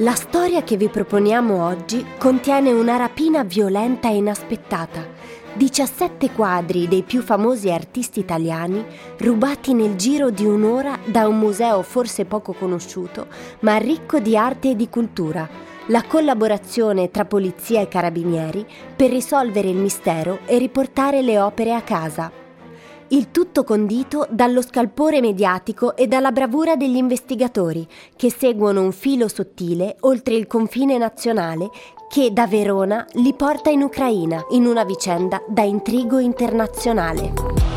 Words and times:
La 0.00 0.14
storia 0.14 0.62
che 0.62 0.78
vi 0.78 0.88
proponiamo 0.88 1.62
oggi 1.62 2.02
contiene 2.16 2.72
una 2.72 2.96
rapina 2.96 3.44
violenta 3.44 4.08
e 4.08 4.16
inaspettata. 4.16 5.06
17 5.52 6.30
quadri 6.30 6.88
dei 6.88 7.02
più 7.02 7.20
famosi 7.20 7.70
artisti 7.70 8.18
italiani 8.18 8.82
rubati 9.18 9.74
nel 9.74 9.96
giro 9.96 10.30
di 10.30 10.46
un'ora 10.46 10.98
da 11.04 11.28
un 11.28 11.38
museo 11.38 11.82
forse 11.82 12.24
poco 12.24 12.54
conosciuto, 12.54 13.26
ma 13.58 13.76
ricco 13.76 14.20
di 14.20 14.38
arte 14.38 14.70
e 14.70 14.74
di 14.74 14.88
cultura. 14.88 15.46
La 15.88 16.02
collaborazione 16.04 17.10
tra 17.10 17.26
polizia 17.26 17.82
e 17.82 17.88
carabinieri 17.88 18.64
per 18.96 19.10
risolvere 19.10 19.68
il 19.68 19.76
mistero 19.76 20.38
e 20.46 20.56
riportare 20.56 21.20
le 21.20 21.38
opere 21.38 21.74
a 21.74 21.82
casa. 21.82 22.39
Il 23.12 23.32
tutto 23.32 23.64
condito 23.64 24.28
dallo 24.30 24.62
scalpore 24.62 25.20
mediatico 25.20 25.96
e 25.96 26.06
dalla 26.06 26.30
bravura 26.30 26.76
degli 26.76 26.94
investigatori, 26.94 27.84
che 28.14 28.30
seguono 28.30 28.82
un 28.82 28.92
filo 28.92 29.26
sottile 29.26 29.96
oltre 30.00 30.34
il 30.34 30.46
confine 30.46 30.96
nazionale 30.96 31.70
che 32.08 32.32
da 32.32 32.46
Verona 32.46 33.04
li 33.14 33.34
porta 33.34 33.68
in 33.68 33.82
Ucraina, 33.82 34.46
in 34.50 34.64
una 34.64 34.84
vicenda 34.84 35.42
da 35.48 35.62
intrigo 35.62 36.20
internazionale. 36.20 37.69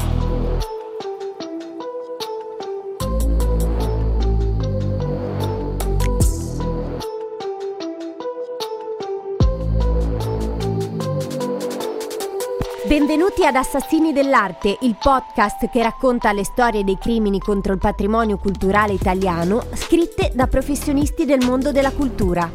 Benvenuti 12.94 13.44
ad 13.44 13.56
Assassini 13.56 14.14
dell'Arte, 14.14 14.78
il 14.82 14.96
podcast 15.02 15.68
che 15.72 15.82
racconta 15.82 16.32
le 16.32 16.44
storie 16.44 16.84
dei 16.84 17.00
crimini 17.00 17.40
contro 17.40 17.74
il 17.74 17.80
patrimonio 17.80 18.38
culturale 18.38 18.94
italiano, 18.94 19.66
scritte 19.74 20.30
da 20.36 20.46
professionisti 20.46 21.26
del 21.26 21.44
mondo 21.44 21.72
della 21.72 21.90
cultura. 21.90 22.48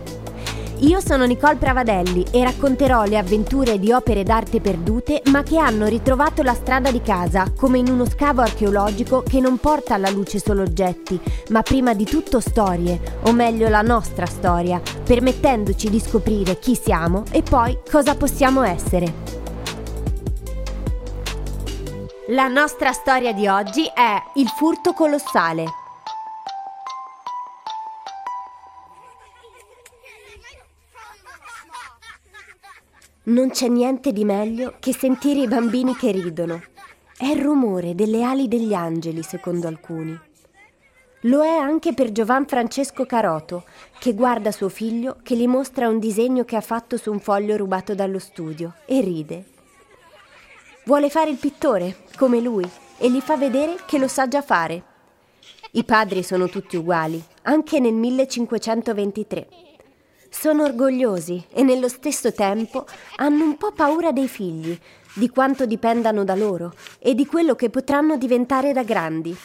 Io 0.77 1.01
sono 1.01 1.25
Nicole 1.25 1.57
Pravadelli 1.57 2.25
e 2.31 2.45
racconterò 2.45 3.03
le 3.03 3.19
avventure 3.19 3.81
di 3.81 3.91
opere 3.91 4.23
d'arte 4.23 4.61
perdute 4.61 5.23
ma 5.33 5.43
che 5.43 5.59
hanno 5.59 5.87
ritrovato 5.89 6.45
la 6.45 6.55
strada 6.55 6.93
di 6.93 7.03
casa, 7.03 7.53
come 7.57 7.79
in 7.79 7.89
uno 7.91 8.07
scavo 8.07 8.41
archeologico 8.41 9.23
che 9.23 9.41
non 9.41 9.59
porta 9.59 9.95
alla 9.95 10.11
luce 10.11 10.39
solo 10.39 10.63
oggetti, 10.63 11.21
ma 11.49 11.63
prima 11.63 11.95
di 11.95 12.05
tutto 12.05 12.39
storie, 12.39 13.19
o 13.23 13.33
meglio 13.33 13.69
la 13.69 13.83
nostra 13.83 14.27
storia, 14.27 14.81
permettendoci 15.03 15.91
di 15.91 15.99
scoprire 15.99 16.61
chi 16.61 16.77
siamo 16.77 17.25
e 17.33 17.43
poi 17.43 17.77
cosa 17.91 18.15
possiamo 18.15 18.63
essere. 18.63 19.28
La 22.31 22.47
nostra 22.47 22.93
storia 22.93 23.33
di 23.33 23.49
oggi 23.49 23.87
è 23.87 24.23
Il 24.35 24.49
furto 24.49 24.93
colossale. 24.93 25.65
Non 33.23 33.49
c'è 33.49 33.69
niente 33.69 34.13
di 34.13 34.27
meglio 34.27 34.75
che 34.79 34.93
sentire 34.93 35.41
i 35.41 35.49
bambini 35.49 35.97
che 35.97 36.11
ridono. 36.11 36.63
È 37.17 37.25
il 37.25 37.41
rumore 37.41 37.95
delle 37.95 38.23
ali 38.23 38.47
degli 38.47 38.75
angeli, 38.75 39.23
secondo 39.23 39.67
alcuni. 39.67 40.21
Lo 41.23 41.43
è 41.43 41.57
anche 41.57 41.95
per 41.95 42.13
Giovan 42.13 42.45
Francesco 42.45 43.07
Caroto, 43.07 43.65
che 43.99 44.13
guarda 44.13 44.53
suo 44.53 44.69
figlio 44.69 45.17
che 45.23 45.35
gli 45.35 45.47
mostra 45.47 45.89
un 45.89 45.99
disegno 45.99 46.45
che 46.45 46.57
ha 46.57 46.61
fatto 46.61 46.99
su 46.99 47.11
un 47.11 47.21
foglio 47.21 47.57
rubato 47.57 47.95
dallo 47.95 48.19
studio 48.19 48.75
e 48.85 49.01
ride. 49.01 49.57
Vuole 50.89 51.11
fare 51.11 51.29
il 51.29 51.37
pittore, 51.37 51.97
come 52.17 52.41
lui, 52.41 52.67
e 52.97 53.11
gli 53.11 53.21
fa 53.21 53.37
vedere 53.37 53.77
che 53.85 53.99
lo 53.99 54.09
sa 54.09 54.27
già 54.27 54.41
fare. 54.41 54.83
I 55.73 55.85
padri 55.85 56.23
sono 56.23 56.49
tutti 56.49 56.79
uguali, 56.79 57.23
anche 57.43 57.79
nel 57.79 57.93
1523. 57.93 59.49
Sono 60.31 60.65
orgogliosi 60.65 61.45
e 61.53 61.63
nello 61.63 61.89
stesso 61.89 62.33
tempo 62.33 62.87
hanno 63.17 63.45
un 63.45 63.59
po' 63.59 63.73
paura 63.73 64.13
dei 64.13 64.29
figli, 64.29 64.75
di 65.13 65.29
quanto 65.29 65.67
dipendano 65.67 66.25
da 66.25 66.35
loro 66.35 66.73
e 66.99 67.15
di 67.15 67.27
quello 67.27 67.55
che 67.55 67.69
potranno 67.69 68.17
diventare 68.17 68.73
da 68.73 68.83
grandi. 68.83 69.37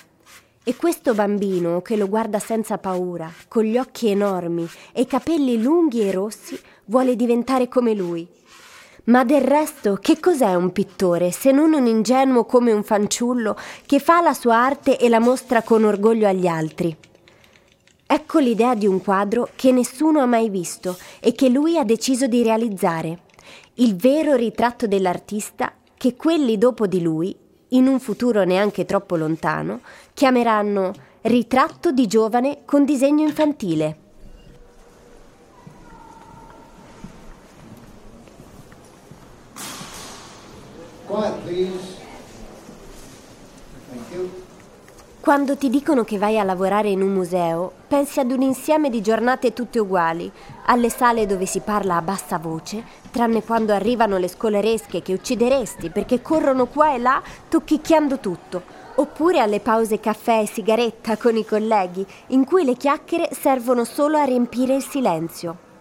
E 0.63 0.75
questo 0.77 1.13
bambino 1.13 1.81
che 1.81 1.97
lo 1.97 2.07
guarda 2.07 2.39
senza 2.39 2.77
paura, 2.77 3.29
con 3.49 3.65
gli 3.65 3.77
occhi 3.77 4.07
enormi 4.07 4.65
e 4.93 5.01
i 5.01 5.05
capelli 5.05 5.61
lunghi 5.61 6.07
e 6.07 6.11
rossi, 6.13 6.57
vuole 6.85 7.17
diventare 7.17 7.67
come 7.67 7.93
lui 7.93 8.25
ma 9.05 9.25
del 9.25 9.41
resto, 9.41 9.97
che 9.99 10.19
cos'è 10.19 10.53
un 10.55 10.71
pittore 10.71 11.31
se 11.31 11.51
non 11.51 11.73
un 11.73 11.85
ingenuo 11.87 12.45
come 12.45 12.71
un 12.71 12.83
fanciullo 12.83 13.57
che 13.85 13.99
fa 13.99 14.21
la 14.21 14.33
sua 14.33 14.55
arte 14.55 14.97
e 14.97 15.09
la 15.09 15.19
mostra 15.19 15.61
con 15.61 15.83
orgoglio 15.83 16.27
agli 16.27 16.47
altri? 16.47 16.95
Ecco 18.05 18.39
l'idea 18.39 18.75
di 18.75 18.87
un 18.87 19.01
quadro 19.01 19.49
che 19.55 19.71
nessuno 19.71 20.21
ha 20.21 20.25
mai 20.25 20.49
visto 20.49 20.97
e 21.19 21.33
che 21.33 21.49
lui 21.49 21.77
ha 21.77 21.83
deciso 21.83 22.27
di 22.27 22.43
realizzare. 22.43 23.19
Il 23.75 23.95
vero 23.95 24.35
ritratto 24.35 24.87
dell'artista 24.87 25.73
che 25.97 26.15
quelli 26.15 26.57
dopo 26.57 26.87
di 26.87 27.01
lui, 27.01 27.35
in 27.69 27.87
un 27.87 27.99
futuro 27.99 28.43
neanche 28.43 28.85
troppo 28.85 29.15
lontano, 29.15 29.81
chiameranno 30.13 30.93
ritratto 31.21 31.91
di 31.91 32.07
giovane 32.07 32.59
con 32.65 32.85
disegno 32.85 33.25
infantile. 33.25 33.97
Quiet. 41.13 41.69
Thank 43.87 44.11
you. 44.13 44.29
Quando 45.19 45.55
ti 45.55 45.69
dicono 45.69 46.03
che 46.03 46.17
vai 46.17 46.39
a 46.39 46.43
lavorare 46.43 46.89
in 46.89 47.03
un 47.03 47.13
museo, 47.13 47.71
pensi 47.87 48.19
ad 48.19 48.31
un 48.31 48.41
insieme 48.41 48.89
di 48.89 48.99
giornate 48.99 49.53
tutte 49.53 49.77
uguali, 49.77 50.29
alle 50.65 50.89
sale 50.89 51.27
dove 51.27 51.45
si 51.45 51.59
parla 51.59 51.97
a 51.97 52.01
bassa 52.01 52.39
voce, 52.39 52.83
tranne 53.11 53.43
quando 53.43 53.73
arrivano 53.73 54.17
le 54.17 54.27
scolaresche 54.27 55.03
che 55.03 55.13
uccideresti 55.13 55.91
perché 55.91 56.19
corrono 56.23 56.65
qua 56.65 56.95
e 56.95 56.97
là 56.97 57.21
tocchicchiando 57.47 58.17
tutto, 58.17 58.63
oppure 58.95 59.39
alle 59.39 59.59
pause 59.59 59.99
caffè 59.99 60.41
e 60.41 60.47
sigaretta 60.47 61.15
con 61.15 61.37
i 61.37 61.45
colleghi, 61.45 62.03
in 62.29 62.43
cui 62.43 62.65
le 62.65 62.75
chiacchiere 62.75 63.29
servono 63.31 63.83
solo 63.85 64.17
a 64.17 64.23
riempire 64.23 64.73
il 64.73 64.83
silenzio. 64.83 65.71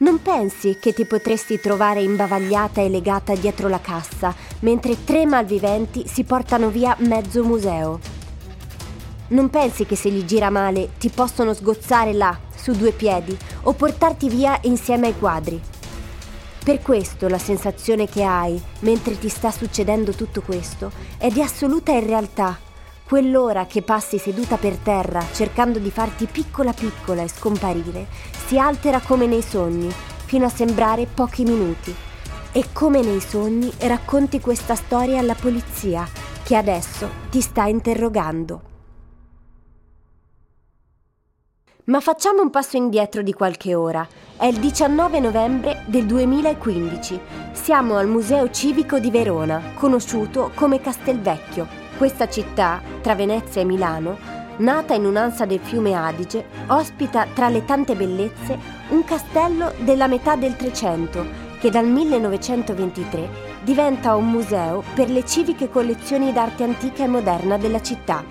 Non 0.00 0.22
pensi 0.22 0.76
che 0.78 0.92
ti 0.92 1.04
potresti 1.06 1.58
trovare 1.58 2.00
imbavagliata 2.00 2.80
e 2.80 2.88
legata 2.88 3.34
dietro 3.34 3.66
la 3.66 3.80
cassa, 3.80 4.32
mentre 4.60 5.02
tre 5.02 5.26
malviventi 5.26 6.06
si 6.06 6.22
portano 6.22 6.68
via 6.68 6.94
mezzo 7.00 7.42
museo? 7.42 7.98
Non 9.30 9.50
pensi 9.50 9.86
che 9.86 9.96
se 9.96 10.10
gli 10.10 10.24
gira 10.24 10.50
male 10.50 10.90
ti 10.98 11.08
possono 11.08 11.52
sgozzare 11.52 12.12
là, 12.12 12.38
su 12.54 12.74
due 12.74 12.92
piedi, 12.92 13.36
o 13.62 13.72
portarti 13.72 14.28
via 14.28 14.56
insieme 14.62 15.08
ai 15.08 15.18
quadri? 15.18 15.60
Per 16.62 16.80
questo 16.80 17.26
la 17.26 17.38
sensazione 17.38 18.06
che 18.06 18.22
hai, 18.22 18.60
mentre 18.80 19.18
ti 19.18 19.28
sta 19.28 19.50
succedendo 19.50 20.12
tutto 20.12 20.42
questo, 20.42 20.92
è 21.18 21.28
di 21.28 21.42
assoluta 21.42 21.90
irrealtà 21.90 22.56
Quell'ora 23.08 23.64
che 23.64 23.80
passi 23.80 24.18
seduta 24.18 24.58
per 24.58 24.76
terra 24.76 25.24
cercando 25.32 25.78
di 25.78 25.90
farti 25.90 26.26
piccola 26.26 26.74
piccola 26.74 27.22
e 27.22 27.28
scomparire 27.28 28.06
si 28.48 28.58
altera 28.58 28.98
come 29.00 29.26
nei 29.26 29.42
sogni, 29.42 29.92
fino 30.24 30.46
a 30.46 30.48
sembrare 30.48 31.04
pochi 31.04 31.42
minuti. 31.44 31.94
E 32.50 32.64
come 32.72 33.02
nei 33.02 33.20
sogni 33.20 33.70
racconti 33.80 34.40
questa 34.40 34.74
storia 34.74 35.18
alla 35.18 35.34
polizia, 35.34 36.08
che 36.42 36.56
adesso 36.56 37.10
ti 37.28 37.42
sta 37.42 37.66
interrogando. 37.66 38.62
Ma 41.84 42.00
facciamo 42.00 42.40
un 42.40 42.48
passo 42.48 42.78
indietro 42.78 43.20
di 43.20 43.34
qualche 43.34 43.74
ora. 43.74 44.08
È 44.38 44.46
il 44.46 44.58
19 44.58 45.20
novembre 45.20 45.82
del 45.84 46.06
2015. 46.06 47.20
Siamo 47.52 47.98
al 47.98 48.08
Museo 48.08 48.50
Civico 48.50 48.98
di 48.98 49.10
Verona, 49.10 49.72
conosciuto 49.74 50.52
come 50.54 50.80
Castelvecchio 50.80 51.84
questa 51.98 52.28
città, 52.28 52.80
tra 53.02 53.16
Venezia 53.16 53.60
e 53.60 53.64
Milano, 53.64 54.16
nata 54.58 54.94
in 54.94 55.04
un'ansa 55.04 55.44
del 55.44 55.60
fiume 55.60 55.94
Adige, 55.94 56.46
ospita 56.68 57.26
tra 57.34 57.48
le 57.48 57.64
tante 57.64 57.94
bellezze 57.94 58.58
un 58.90 59.04
castello 59.04 59.72
della 59.78 60.06
metà 60.06 60.36
del 60.36 60.56
Trecento 60.56 61.46
che 61.58 61.70
dal 61.70 61.86
1923 61.86 63.46
diventa 63.62 64.14
un 64.14 64.30
museo 64.30 64.82
per 64.94 65.10
le 65.10 65.24
civiche 65.24 65.68
collezioni 65.68 66.32
d'arte 66.32 66.62
antica 66.62 67.04
e 67.04 67.08
moderna 67.08 67.58
della 67.58 67.82
città. 67.82 68.24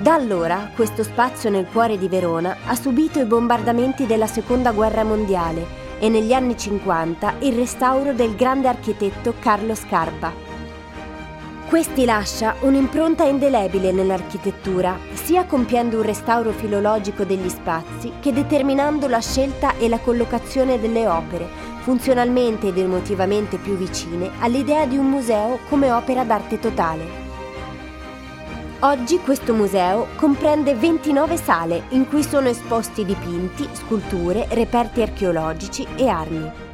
Da 0.00 0.14
allora 0.14 0.70
questo 0.74 1.02
spazio 1.02 1.50
nel 1.50 1.66
cuore 1.66 1.98
di 1.98 2.08
Verona 2.08 2.56
ha 2.66 2.74
subito 2.76 3.18
i 3.18 3.24
bombardamenti 3.24 4.06
della 4.06 4.28
Seconda 4.28 4.70
Guerra 4.70 5.02
Mondiale 5.02 5.86
e 5.98 6.08
negli 6.08 6.32
anni 6.32 6.56
50 6.56 7.34
il 7.40 7.54
restauro 7.54 8.12
del 8.12 8.36
grande 8.36 8.68
architetto 8.68 9.34
Carlo 9.40 9.74
Scarpa. 9.74 10.47
Questi 11.68 12.06
lascia 12.06 12.54
un'impronta 12.60 13.24
indelebile 13.24 13.92
nell'architettura, 13.92 14.98
sia 15.12 15.44
compiendo 15.44 15.98
un 15.98 16.02
restauro 16.02 16.50
filologico 16.50 17.24
degli 17.24 17.50
spazi 17.50 18.10
che 18.20 18.32
determinando 18.32 19.06
la 19.06 19.20
scelta 19.20 19.76
e 19.76 19.86
la 19.86 19.98
collocazione 19.98 20.80
delle 20.80 21.06
opere, 21.06 21.46
funzionalmente 21.80 22.68
ed 22.68 22.78
emotivamente 22.78 23.58
più 23.58 23.76
vicine 23.76 24.30
all'idea 24.38 24.86
di 24.86 24.96
un 24.96 25.10
museo 25.10 25.58
come 25.68 25.92
opera 25.92 26.24
d'arte 26.24 26.58
totale. 26.58 27.26
Oggi 28.80 29.18
questo 29.18 29.52
museo 29.52 30.06
comprende 30.16 30.74
29 30.74 31.36
sale 31.36 31.82
in 31.90 32.08
cui 32.08 32.22
sono 32.22 32.48
esposti 32.48 33.04
dipinti, 33.04 33.68
sculture, 33.72 34.46
reperti 34.52 35.02
archeologici 35.02 35.86
e 35.96 36.08
armi. 36.08 36.67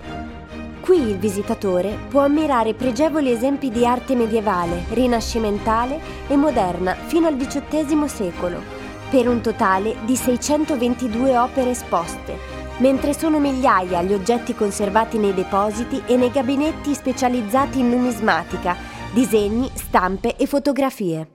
Qui 0.85 0.99
il 0.99 1.17
visitatore 1.17 1.97
può 2.11 2.21
ammirare 2.21 2.75
pregevoli 2.75 3.31
esempi 3.31 3.71
di 3.71 3.87
arte 3.87 4.15
medievale, 4.15 4.85
rinascimentale 4.91 5.99
e 6.29 6.37
moderna 6.37 6.93
fino 6.93 7.27
al 7.27 7.37
XVIII 7.37 8.07
secolo, 8.07 8.61
per 9.09 9.27
un 9.27 9.41
totale 9.41 9.97
di 10.05 10.15
622 10.15 11.39
opere 11.39 11.71
esposte, 11.71 12.37
mentre 12.81 13.15
sono 13.15 13.39
migliaia 13.39 14.03
gli 14.03 14.13
oggetti 14.13 14.55
conservati 14.55 15.17
nei 15.17 15.33
depositi 15.33 16.03
e 16.05 16.19
nei 16.19 16.31
gabinetti 16.31 16.93
specializzati 16.93 17.79
in 17.79 17.89
numismatica, 17.89 18.77
disegni, 19.15 19.71
stampe 19.73 20.37
e 20.37 20.45
fotografie. 20.47 21.29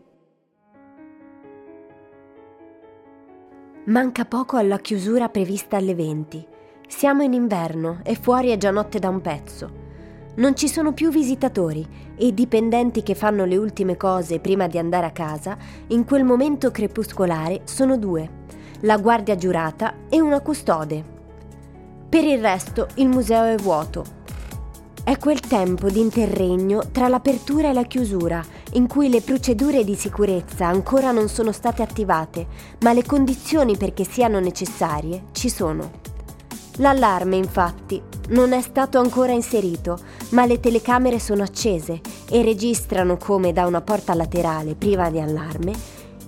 Manca 3.86 4.26
poco 4.26 4.58
alla 4.58 4.78
chiusura 4.78 5.28
prevista 5.30 5.78
alle 5.78 5.96
20. 5.96 6.49
Siamo 6.90 7.22
in 7.22 7.34
inverno 7.34 8.00
e 8.04 8.16
fuori 8.16 8.50
è 8.50 8.58
già 8.58 8.72
notte 8.72 8.98
da 8.98 9.10
un 9.10 9.22
pezzo. 9.22 9.70
Non 10.38 10.56
ci 10.56 10.68
sono 10.68 10.92
più 10.92 11.12
visitatori 11.12 11.88
e 12.18 12.26
i 12.26 12.34
dipendenti 12.34 13.04
che 13.04 13.14
fanno 13.14 13.46
le 13.46 13.58
ultime 13.58 13.96
cose 13.96 14.40
prima 14.40 14.68
di 14.68 14.80
andare 14.80 15.06
a 15.06 15.12
casa, 15.12 15.56
in 15.90 16.04
quel 16.04 16.26
momento 16.26 16.72
crepuscolare, 16.72 17.62
sono 17.66 17.96
due, 17.96 18.28
la 18.82 18.98
guardia 18.98 19.36
giurata 19.36 19.94
e 20.10 20.20
una 20.20 20.42
custode. 20.42 21.04
Per 22.10 22.24
il 22.24 22.42
resto 22.42 22.88
il 22.96 23.08
museo 23.08 23.46
è 23.46 23.56
vuoto, 23.56 24.04
è 25.04 25.18
quel 25.18 25.40
tempo 25.40 25.90
di 25.90 26.02
interregno 26.02 26.90
tra 26.92 27.08
l'apertura 27.08 27.70
e 27.70 27.74
la 27.74 27.84
chiusura, 27.84 28.44
in 28.74 28.88
cui 28.88 29.10
le 29.10 29.22
procedure 29.22 29.84
di 29.84 29.96
sicurezza 29.96 30.66
ancora 30.66 31.12
non 31.12 31.30
sono 31.30 31.52
state 31.52 31.84
attivate, 31.84 32.48
ma 32.80 32.94
le 32.94 33.06
condizioni 33.06 33.78
perché 33.78 34.04
siano 34.04 34.40
necessarie 34.40 35.26
ci 35.32 35.50
sono. 35.50 35.99
L'allarme, 36.80 37.36
infatti, 37.36 38.02
non 38.30 38.54
è 38.54 38.62
stato 38.62 39.00
ancora 39.00 39.34
inserito, 39.34 39.98
ma 40.30 40.46
le 40.46 40.62
telecamere 40.62 41.20
sono 41.20 41.44
accese 41.44 42.00
e 42.30 42.42
registrano 42.42 43.18
come 43.18 43.52
da 43.52 43.66
una 43.66 43.82
porta 43.82 44.14
laterale, 44.14 44.76
priva 44.76 45.10
di 45.10 45.20
allarme, 45.20 45.74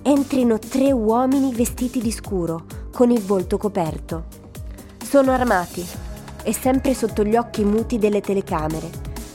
entrino 0.02 0.58
tre 0.58 0.92
uomini 0.92 1.54
vestiti 1.54 2.00
di 2.00 2.10
scuro, 2.10 2.64
con 2.92 3.10
il 3.10 3.22
volto 3.22 3.56
coperto. 3.56 4.24
Sono 5.02 5.32
armati 5.32 5.86
e 6.42 6.52
sempre 6.52 6.92
sotto 6.92 7.24
gli 7.24 7.36
occhi 7.36 7.64
muti 7.64 7.96
delle 7.98 8.20
telecamere. 8.20 8.90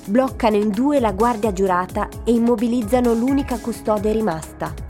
Bloccano 0.05 0.55
in 0.55 0.69
due 0.69 0.99
la 0.99 1.13
guardia 1.13 1.51
giurata 1.51 2.09
e 2.23 2.31
immobilizzano 2.31 3.13
l'unica 3.13 3.57
custode 3.57 4.11
rimasta. 4.11 4.87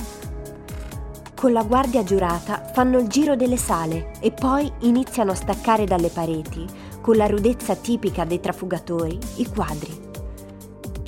Con 1.37 1.51
la 1.51 1.61
guardia 1.61 2.03
giurata 2.03 2.63
fanno 2.73 2.97
il 2.97 3.07
giro 3.07 3.35
delle 3.35 3.57
sale 3.57 4.09
e 4.21 4.31
poi 4.31 4.71
iniziano 4.79 5.33
a 5.33 5.35
staccare 5.35 5.85
dalle 5.85 6.09
pareti, 6.09 6.65
con 6.99 7.15
la 7.15 7.27
rudezza 7.27 7.75
tipica 7.75 8.25
dei 8.25 8.39
trafugatori, 8.39 9.19
i 9.35 9.47
quadri. 9.47 9.95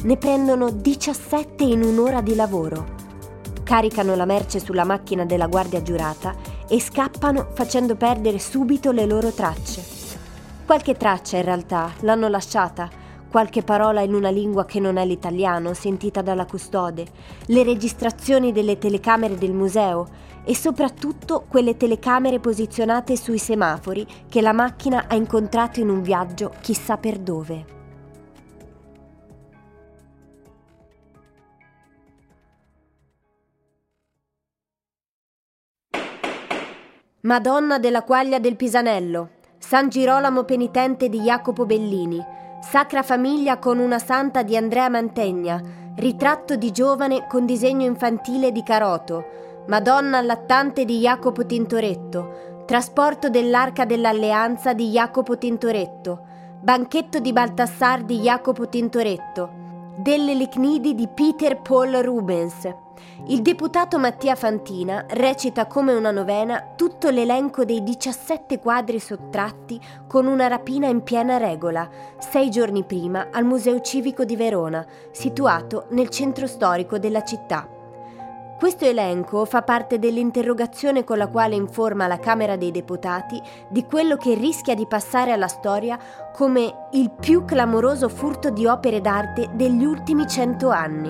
Ne 0.03 0.17
prendono 0.17 0.69
17 0.69 1.63
in 1.63 1.81
un'ora 1.81 2.21
di 2.21 2.35
lavoro. 2.35 2.93
Caricano 3.63 4.13
la 4.13 4.25
merce 4.25 4.59
sulla 4.59 4.83
macchina 4.83 5.25
della 5.25 5.47
guardia 5.47 5.81
giurata 5.81 6.35
e 6.67 6.79
scappano 6.79 7.47
facendo 7.55 7.95
perdere 7.95 8.37
subito 8.37 8.91
le 8.91 9.07
loro 9.07 9.31
tracce. 9.31 9.83
Qualche 10.63 10.95
traccia 10.95 11.37
in 11.37 11.43
realtà 11.43 11.93
l'hanno 12.01 12.27
lasciata, 12.27 12.87
qualche 13.29 13.61
parola 13.61 14.01
in 14.01 14.13
una 14.13 14.29
lingua 14.29 14.65
che 14.65 14.79
non 14.79 14.97
è 14.97 15.05
l'italiano 15.05 15.73
sentita 15.73 16.21
dalla 16.21 16.45
custode, 16.45 17.05
le 17.45 17.63
registrazioni 17.63 18.51
delle 18.51 18.77
telecamere 18.77 19.37
del 19.37 19.53
museo 19.53 20.07
e 20.43 20.55
soprattutto 20.55 21.45
quelle 21.47 21.77
telecamere 21.77 22.39
posizionate 22.39 23.15
sui 23.15 23.37
semafori 23.37 24.05
che 24.27 24.41
la 24.41 24.53
macchina 24.53 25.05
ha 25.07 25.15
incontrato 25.15 25.79
in 25.79 25.89
un 25.89 26.01
viaggio 26.01 26.53
chissà 26.61 26.97
per 26.97 27.19
dove. 27.19 27.77
Madonna 37.21 37.79
della 37.79 38.03
quaglia 38.03 38.39
del 38.39 38.55
Pisanello, 38.55 39.31
San 39.57 39.89
Girolamo 39.89 40.45
penitente 40.45 41.09
di 41.09 41.19
Jacopo 41.19 41.65
Bellini, 41.65 42.17
Sacra 42.61 43.03
Famiglia 43.03 43.57
con 43.57 43.79
una 43.79 43.99
santa 43.99 44.43
di 44.43 44.57
Andrea 44.57 44.89
Mantegna, 44.89 45.61
ritratto 45.95 46.57
di 46.57 46.71
giovane 46.71 47.25
con 47.25 47.45
disegno 47.45 47.85
infantile 47.85 48.51
di 48.51 48.63
Caroto, 48.63 49.63
Madonna 49.67 50.17
allattante 50.17 50.83
di 50.83 50.99
Jacopo 50.99 51.45
Tintoretto, 51.45 52.63
trasporto 52.65 53.29
dell'Arca 53.29 53.85
dell'Alleanza 53.85 54.73
di 54.73 54.89
Jacopo 54.89 55.37
Tintoretto, 55.37 56.25
banchetto 56.59 57.19
di 57.19 57.31
Baltassar 57.31 58.03
di 58.03 58.19
Jacopo 58.19 58.67
Tintoretto, 58.67 59.68
delle 60.01 60.33
Licnidi 60.33 60.95
di 60.95 61.09
Peter 61.09 61.59
Paul 61.61 61.91
Rubens, 61.95 62.73
il 63.27 63.41
deputato 63.41 63.99
Mattia 63.99 64.33
Fantina 64.35 65.05
recita 65.09 65.67
come 65.67 65.93
una 65.93 66.11
novena 66.11 66.71
tutto 66.77 67.09
l'elenco 67.09 67.65
dei 67.65 67.83
17 67.83 68.59
quadri 68.59 68.97
sottratti 68.97 69.77
con 70.07 70.25
una 70.25 70.47
rapina 70.47 70.87
in 70.87 71.03
piena 71.03 71.35
regola, 71.35 71.89
sei 72.17 72.49
giorni 72.49 72.85
prima 72.85 73.27
al 73.29 73.43
Museo 73.43 73.81
Civico 73.81 74.23
di 74.23 74.37
Verona, 74.37 74.85
situato 75.11 75.87
nel 75.89 76.07
centro 76.07 76.47
storico 76.47 76.97
della 76.97 77.23
città. 77.23 77.78
Questo 78.59 78.83
elenco 78.83 79.45
fa 79.45 79.61
parte 79.61 79.99
dell'interrogazione 79.99 81.05
con 81.05 81.17
la 81.17 81.29
quale 81.29 81.55
informa 81.55 82.07
la 82.07 82.19
Camera 82.19 82.57
dei 82.57 82.71
Deputati 82.71 83.41
di 83.69 83.85
quello 83.85 84.17
che 84.17 84.33
rischia 84.33 84.75
di 84.75 84.85
passare 84.85 85.31
alla 85.31 85.47
storia 85.47 85.97
come 86.33 86.87
il 86.91 87.09
più 87.09 87.45
clamoroso 87.45 88.09
furto 88.09 88.49
di 88.49 88.65
opere 88.65 88.99
d'arte 88.99 89.51
degli 89.53 89.85
ultimi 89.85 90.27
cento 90.27 90.71
anni. 90.71 91.07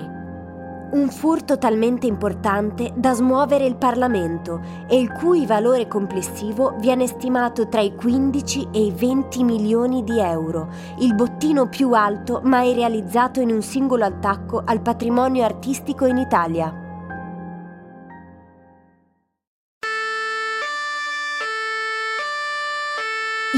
Un 0.92 1.08
furto 1.08 1.58
talmente 1.58 2.06
importante 2.06 2.92
da 2.94 3.14
smuovere 3.14 3.66
il 3.66 3.74
Parlamento 3.74 4.60
e 4.88 5.00
il 5.00 5.10
cui 5.10 5.44
valore 5.44 5.88
complessivo 5.88 6.76
viene 6.78 7.08
stimato 7.08 7.66
tra 7.66 7.80
i 7.80 7.96
15 7.96 8.68
e 8.70 8.80
i 8.80 8.92
20 8.92 9.42
milioni 9.42 10.04
di 10.04 10.20
euro, 10.20 10.68
il 11.00 11.16
bottino 11.16 11.68
più 11.68 11.94
alto 11.94 12.42
mai 12.44 12.74
realizzato 12.74 13.40
in 13.40 13.50
un 13.50 13.60
singolo 13.60 14.04
attacco 14.04 14.62
al 14.64 14.80
patrimonio 14.80 15.42
artistico 15.42 16.06
in 16.06 16.18
Italia. 16.18 16.79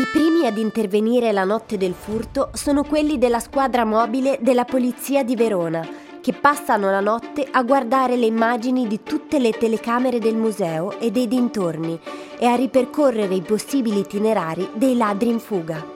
I 0.03 0.07
primi 0.11 0.47
ad 0.49 0.59
intervenire 0.59 1.31
la 1.31 1.45
notte 1.45 1.77
del 1.77 1.95
furto 1.95 2.51
sono 2.55 2.83
quelli 2.83 3.19
della 3.19 3.39
squadra 3.39 3.85
mobile 3.85 4.37
della 4.41 4.65
Polizia 4.65 5.23
di 5.23 5.37
Verona 5.37 5.89
che 6.21 6.33
passano 6.33 6.91
la 6.91 6.99
notte 6.99 7.47
a 7.49 7.63
guardare 7.63 8.17
le 8.17 8.27
immagini 8.27 8.89
di 8.89 9.05
tutte 9.05 9.39
le 9.39 9.53
telecamere 9.53 10.19
del 10.19 10.35
museo 10.35 10.99
e 10.99 11.13
dei 11.13 11.29
dintorni 11.29 12.01
e 12.37 12.47
a 12.47 12.57
ripercorrere 12.57 13.33
i 13.33 13.43
possibili 13.43 14.01
itinerari 14.01 14.71
dei 14.75 14.97
ladri 14.97 15.29
in 15.29 15.39
fuga. 15.39 15.87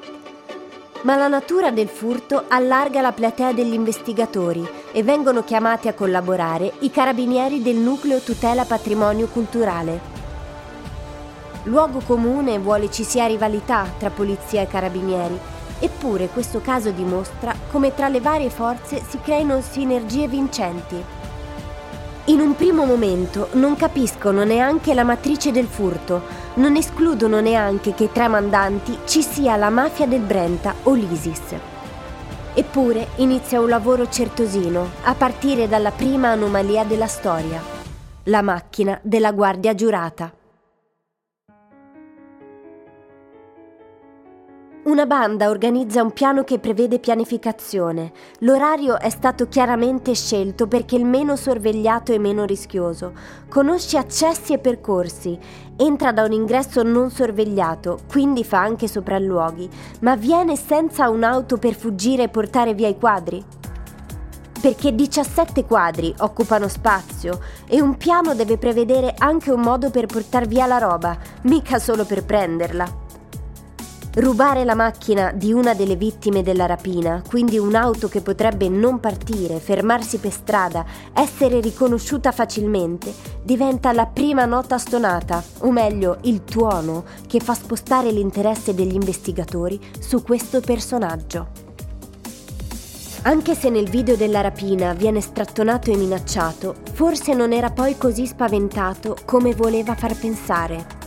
Ma 1.02 1.16
la 1.16 1.26
natura 1.26 1.72
del 1.72 1.88
furto 1.88 2.44
allarga 2.46 3.00
la 3.00 3.10
platea 3.10 3.52
degli 3.52 3.74
investigatori 3.74 4.64
e 4.92 5.02
vengono 5.02 5.42
chiamati 5.42 5.88
a 5.88 5.94
collaborare 5.94 6.74
i 6.80 6.92
carabinieri 6.92 7.60
del 7.60 7.76
nucleo 7.76 8.20
tutela 8.20 8.64
patrimonio 8.64 9.26
culturale. 9.26 10.15
Luogo 11.66 12.00
comune 12.00 12.58
vuole 12.58 12.90
ci 12.90 13.04
sia 13.04 13.26
rivalità 13.26 13.86
tra 13.98 14.10
polizia 14.10 14.62
e 14.62 14.66
carabinieri 14.66 15.54
Eppure 15.78 16.28
questo 16.28 16.60
caso 16.60 16.90
dimostra 16.90 17.54
come 17.70 17.94
tra 17.94 18.08
le 18.08 18.20
varie 18.20 18.48
forze 18.48 19.02
si 19.06 19.20
creino 19.20 19.60
sinergie 19.60 20.26
vincenti. 20.26 21.04
In 22.28 22.40
un 22.40 22.56
primo 22.56 22.84
momento 22.84 23.50
non 23.52 23.76
capiscono 23.76 24.42
neanche 24.42 24.94
la 24.94 25.04
matrice 25.04 25.52
del 25.52 25.66
furto, 25.66 26.22
non 26.54 26.76
escludono 26.76 27.40
neanche 27.40 27.94
che 27.94 28.10
tra 28.10 28.24
i 28.24 28.30
mandanti 28.30 28.98
ci 29.04 29.22
sia 29.22 29.56
la 29.56 29.68
mafia 29.68 30.06
del 30.06 30.22
Brenta 30.22 30.74
o 30.84 30.94
l'ISIS. 30.94 31.54
Eppure 32.54 33.08
inizia 33.16 33.60
un 33.60 33.68
lavoro 33.68 34.08
certosino, 34.08 34.88
a 35.02 35.14
partire 35.14 35.68
dalla 35.68 35.90
prima 35.90 36.30
anomalia 36.30 36.84
della 36.84 37.06
storia. 37.06 37.74
la 38.28 38.42
macchina 38.42 38.98
della 39.04 39.30
guardia 39.30 39.72
giurata. 39.72 40.35
Una 44.86 45.04
banda 45.04 45.48
organizza 45.48 46.00
un 46.00 46.12
piano 46.12 46.44
che 46.44 46.60
prevede 46.60 47.00
pianificazione. 47.00 48.12
L'orario 48.40 49.00
è 49.00 49.10
stato 49.10 49.48
chiaramente 49.48 50.14
scelto 50.14 50.68
perché 50.68 50.94
il 50.94 51.04
meno 51.04 51.34
sorvegliato 51.34 52.12
e 52.12 52.20
meno 52.20 52.44
rischioso. 52.44 53.12
Conosce 53.48 53.98
accessi 53.98 54.52
e 54.52 54.58
percorsi. 54.58 55.36
Entra 55.76 56.12
da 56.12 56.22
un 56.22 56.30
ingresso 56.30 56.84
non 56.84 57.10
sorvegliato, 57.10 57.98
quindi 58.08 58.44
fa 58.44 58.60
anche 58.60 58.86
sopralluoghi, 58.86 59.68
ma 60.02 60.14
viene 60.14 60.54
senza 60.54 61.08
un'auto 61.08 61.56
per 61.56 61.74
fuggire 61.74 62.22
e 62.22 62.28
portare 62.28 62.72
via 62.72 62.86
i 62.86 62.96
quadri. 62.96 63.44
Perché 64.60 64.94
17 64.94 65.64
quadri 65.64 66.14
occupano 66.18 66.68
spazio 66.68 67.40
e 67.66 67.80
un 67.80 67.96
piano 67.96 68.36
deve 68.36 68.56
prevedere 68.56 69.16
anche 69.18 69.50
un 69.50 69.62
modo 69.62 69.90
per 69.90 70.06
portar 70.06 70.46
via 70.46 70.66
la 70.66 70.78
roba, 70.78 71.18
mica 71.42 71.80
solo 71.80 72.04
per 72.04 72.24
prenderla. 72.24 73.05
Rubare 74.18 74.64
la 74.64 74.74
macchina 74.74 75.30
di 75.30 75.52
una 75.52 75.74
delle 75.74 75.94
vittime 75.94 76.42
della 76.42 76.64
rapina, 76.64 77.22
quindi 77.28 77.58
un'auto 77.58 78.08
che 78.08 78.22
potrebbe 78.22 78.66
non 78.70 78.98
partire, 78.98 79.60
fermarsi 79.60 80.16
per 80.16 80.32
strada, 80.32 80.86
essere 81.12 81.60
riconosciuta 81.60 82.32
facilmente, 82.32 83.12
diventa 83.42 83.92
la 83.92 84.06
prima 84.06 84.46
nota 84.46 84.78
stonata, 84.78 85.44
o 85.58 85.70
meglio 85.70 86.16
il 86.22 86.44
tuono, 86.44 87.04
che 87.26 87.40
fa 87.40 87.52
spostare 87.52 88.10
l'interesse 88.10 88.74
degli 88.74 88.94
investigatori 88.94 89.78
su 89.98 90.22
questo 90.22 90.60
personaggio. 90.60 91.48
Anche 93.24 93.54
se 93.54 93.68
nel 93.68 93.90
video 93.90 94.16
della 94.16 94.40
rapina 94.40 94.94
viene 94.94 95.20
strattonato 95.20 95.90
e 95.90 95.96
minacciato, 95.98 96.74
forse 96.94 97.34
non 97.34 97.52
era 97.52 97.68
poi 97.68 97.98
così 97.98 98.24
spaventato 98.24 99.14
come 99.26 99.54
voleva 99.54 99.94
far 99.94 100.16
pensare. 100.16 101.05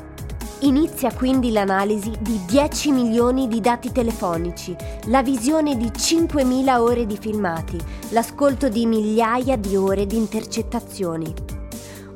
Inizia 0.62 1.13
quindi 1.13 1.54
l'analisi 1.54 2.12
di 2.20 2.42
10 2.46 2.92
milioni 2.92 3.48
di 3.48 3.62
dati 3.62 3.94
telefonici, 3.94 4.75
la 5.06 5.24
visione 5.24 5.78
di 5.78 5.86
5.000 5.86 6.78
ore 6.78 7.06
di 7.06 7.16
filmati, 7.18 7.78
l'ascolto 8.10 8.68
di 8.68 8.86
migliaia 8.86 9.56
di 9.56 9.78
ore 9.78 10.06
di 10.06 10.18
intercettazioni. 10.18 11.34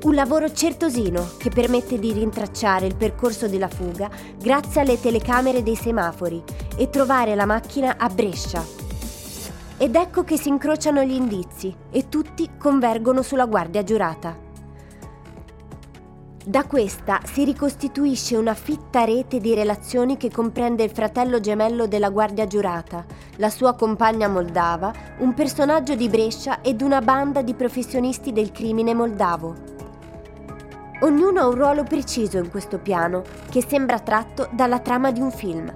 Un 0.03 0.13
lavoro 0.13 0.51
certosino 0.51 1.25
che 1.37 1.51
permette 1.51 1.97
di 1.97 2.11
rintracciare 2.11 2.85
il 2.85 2.97
percorso 2.97 3.47
della 3.47 3.69
fuga 3.69 4.09
grazie 4.37 4.81
alle 4.81 4.99
telecamere 4.99 5.63
dei 5.63 5.77
semafori 5.77 6.43
e 6.75 6.89
trovare 6.89 7.35
la 7.35 7.45
macchina 7.45 7.95
a 7.97 8.09
Brescia. 8.09 8.61
Ed 9.77 9.95
ecco 9.95 10.25
che 10.25 10.37
si 10.37 10.49
incrociano 10.49 11.01
gli 11.03 11.13
indizi 11.13 11.73
e 11.89 12.09
tutti 12.09 12.49
convergono 12.59 13.21
sulla 13.21 13.45
guardia 13.45 13.83
giurata. 13.83 14.42
Da 16.45 16.65
questa 16.65 17.21
si 17.23 17.45
ricostituisce 17.45 18.35
una 18.35 18.53
fitta 18.53 19.05
rete 19.05 19.39
di 19.39 19.53
relazioni 19.53 20.17
che 20.17 20.29
comprende 20.29 20.83
il 20.83 20.89
fratello 20.89 21.39
gemello 21.39 21.87
della 21.87 22.09
guardia 22.09 22.45
giurata, 22.47 23.05
la 23.37 23.49
sua 23.49 23.75
compagna 23.75 24.27
moldava, 24.27 24.91
un 25.19 25.33
personaggio 25.33 25.95
di 25.95 26.09
Brescia 26.09 26.59
ed 26.59 26.81
una 26.81 26.99
banda 26.99 27.41
di 27.41 27.53
professionisti 27.53 28.33
del 28.33 28.51
crimine 28.51 28.93
moldavo. 28.93 29.55
Ognuno 31.03 31.39
ha 31.39 31.47
un 31.47 31.55
ruolo 31.55 31.83
preciso 31.83 32.37
in 32.37 32.49
questo 32.49 32.77
piano, 32.77 33.23
che 33.49 33.63
sembra 33.65 33.99
tratto 33.99 34.49
dalla 34.51 34.79
trama 34.79 35.11
di 35.11 35.21
un 35.21 35.31
film. 35.31 35.73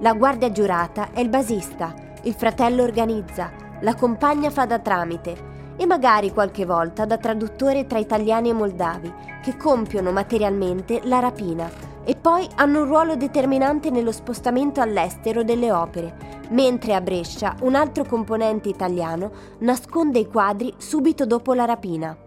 La 0.00 0.12
guardia 0.12 0.52
giurata 0.52 1.12
è 1.12 1.20
il 1.20 1.30
basista, 1.30 1.94
il 2.24 2.34
fratello 2.34 2.82
organizza, 2.82 3.50
la 3.80 3.94
compagna 3.94 4.50
fa 4.50 4.66
da 4.66 4.78
tramite 4.78 5.52
e 5.76 5.86
magari 5.86 6.32
qualche 6.32 6.64
volta 6.64 7.04
da 7.04 7.18
traduttore 7.18 7.86
tra 7.86 7.98
italiani 7.98 8.50
e 8.50 8.52
moldavi, 8.52 9.12
che 9.42 9.56
compiono 9.56 10.12
materialmente 10.12 11.00
la 11.04 11.18
rapina 11.18 11.92
e 12.04 12.16
poi 12.16 12.46
hanno 12.56 12.82
un 12.82 12.86
ruolo 12.86 13.16
determinante 13.16 13.90
nello 13.90 14.12
spostamento 14.12 14.80
all'estero 14.80 15.42
delle 15.42 15.72
opere, 15.72 16.42
mentre 16.50 16.94
a 16.94 17.00
Brescia 17.00 17.56
un 17.62 17.74
altro 17.74 18.04
componente 18.04 18.68
italiano 18.68 19.30
nasconde 19.60 20.18
i 20.18 20.26
quadri 20.26 20.72
subito 20.76 21.24
dopo 21.24 21.54
la 21.54 21.64
rapina. 21.64 22.23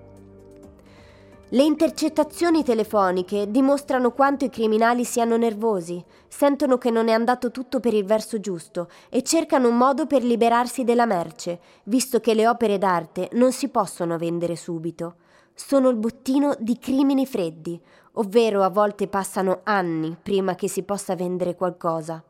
Le 1.52 1.64
intercettazioni 1.64 2.62
telefoniche 2.62 3.50
dimostrano 3.50 4.12
quanto 4.12 4.44
i 4.44 4.50
criminali 4.50 5.06
siano 5.06 5.38
nervosi, 5.38 6.04
sentono 6.28 6.78
che 6.78 6.92
non 6.92 7.08
è 7.08 7.14
andato 7.14 7.52
tutto 7.52 7.80
per 7.80 7.94
il 7.94 8.04
verso 8.04 8.42
giusto 8.42 8.90
e 9.08 9.24
cercano 9.24 9.70
un 9.70 9.78
modo 9.78 10.08
per 10.08 10.26
liberarsi 10.26 10.84
della 10.84 11.06
merce, 11.06 11.62
visto 11.84 12.20
che 12.20 12.34
le 12.34 12.50
opere 12.50 12.78
d'arte 12.78 13.30
non 13.34 13.54
si 13.54 13.70
possono 13.70 14.18
vendere 14.18 14.58
subito. 14.58 15.16
Sono 15.54 15.88
il 15.88 15.96
bottino 15.96 16.54
di 16.60 16.78
crimini 16.78 17.26
freddi, 17.26 17.82
ovvero 18.16 18.62
a 18.64 18.70
volte 18.70 19.08
passano 19.08 19.62
anni 19.64 20.18
prima 20.22 20.54
che 20.54 20.68
si 20.68 20.84
possa 20.84 21.16
vendere 21.16 21.56
qualcosa. 21.56 22.22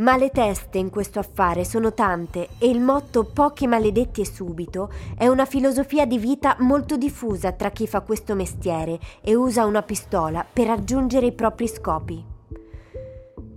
Ma 0.00 0.16
le 0.16 0.30
teste 0.30 0.78
in 0.78 0.88
questo 0.88 1.18
affare 1.18 1.62
sono 1.62 1.92
tante 1.92 2.48
e 2.58 2.68
il 2.68 2.80
motto 2.80 3.24
pochi 3.24 3.66
maledetti 3.66 4.22
e 4.22 4.26
subito 4.26 4.90
è 5.14 5.26
una 5.26 5.44
filosofia 5.44 6.06
di 6.06 6.16
vita 6.16 6.56
molto 6.60 6.96
diffusa 6.96 7.52
tra 7.52 7.68
chi 7.70 7.86
fa 7.86 8.00
questo 8.00 8.34
mestiere 8.34 8.98
e 9.20 9.34
usa 9.34 9.66
una 9.66 9.82
pistola 9.82 10.46
per 10.50 10.68
raggiungere 10.68 11.26
i 11.26 11.32
propri 11.32 11.68
scopi. 11.68 12.24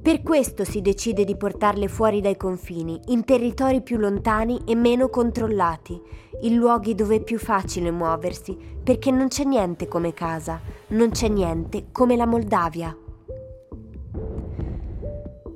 Per 0.02 0.22
questo 0.22 0.66
si 0.66 0.82
decide 0.82 1.24
di 1.24 1.38
portarle 1.38 1.88
fuori 1.88 2.20
dai 2.20 2.36
confini, 2.36 3.00
in 3.06 3.24
territori 3.24 3.82
più 3.82 3.98
lontani 3.98 4.64
e 4.66 4.76
meno 4.76 5.08
controllati, 5.08 5.98
in 6.42 6.56
luoghi 6.56 6.94
dove 6.94 7.16
è 7.16 7.24
più 7.24 7.40
facile 7.40 7.90
muoversi, 7.90 8.58
perché 8.84 9.12
non 9.12 9.30
c'è 9.30 9.46
niente 9.46 9.88
come 9.88 10.14
casa, 10.14 10.60
non 10.88 11.12
c'è 11.12 11.30
niente 11.30 11.86
come 11.94 12.18
la 12.18 12.26
Moldavia. 12.26 12.94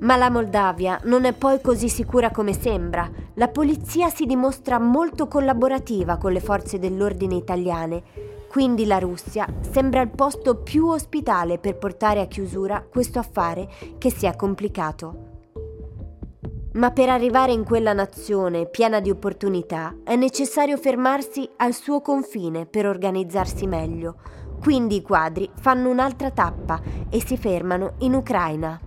Ma 0.08 0.16
la 0.16 0.30
Moldavia 0.30 0.98
non 1.04 1.26
è 1.26 1.34
poi 1.34 1.60
così 1.60 1.90
sicura 1.90 2.30
come 2.30 2.54
sembra. 2.54 3.10
La 3.34 3.48
polizia 3.48 4.08
si 4.08 4.24
dimostra 4.24 4.78
molto 4.78 5.28
collaborativa 5.28 6.16
con 6.16 6.32
le 6.32 6.40
forze 6.40 6.78
dell'ordine 6.78 7.34
italiane, 7.34 8.02
quindi 8.48 8.86
la 8.86 8.98
Russia 8.98 9.46
sembra 9.60 10.00
il 10.00 10.08
posto 10.08 10.62
più 10.62 10.86
ospitale 10.86 11.58
per 11.58 11.76
portare 11.76 12.22
a 12.22 12.26
chiusura 12.26 12.82
questo 12.88 13.18
affare 13.18 13.68
che 13.98 14.10
si 14.10 14.24
è 14.24 14.34
complicato. 14.34 15.26
Ma 16.72 16.90
per 16.90 17.10
arrivare 17.10 17.52
in 17.52 17.64
quella 17.64 17.92
nazione 17.92 18.64
piena 18.64 19.00
di 19.00 19.10
opportunità 19.10 19.94
è 20.04 20.16
necessario 20.16 20.78
fermarsi 20.78 21.46
al 21.56 21.74
suo 21.74 22.00
confine 22.00 22.64
per 22.64 22.86
organizzarsi 22.86 23.66
meglio. 23.66 24.16
Quindi 24.58 24.96
i 24.96 25.02
quadri 25.02 25.50
fanno 25.60 25.90
un'altra 25.90 26.30
tappa 26.30 26.80
e 27.10 27.22
si 27.22 27.36
fermano 27.36 27.96
in 27.98 28.14
Ucraina. 28.14 28.80